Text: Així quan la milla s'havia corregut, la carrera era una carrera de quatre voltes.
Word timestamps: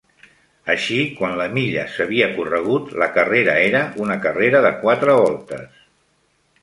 Així 0.73 0.95
quan 1.17 1.35
la 1.41 1.45
milla 1.57 1.83
s'havia 1.97 2.29
corregut, 2.37 2.89
la 3.03 3.09
carrera 3.19 3.55
era 3.67 3.83
una 4.07 4.17
carrera 4.25 4.63
de 4.69 4.73
quatre 4.85 5.17
voltes. 5.21 5.85